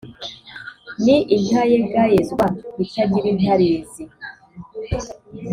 [1.03, 2.45] ni intayegayezwa
[2.83, 4.03] itagira intarizi,